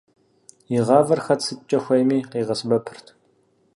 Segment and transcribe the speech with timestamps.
[0.75, 3.07] И гъавэр хэт сыткӏэ хуейми къигъэсэбэпырт.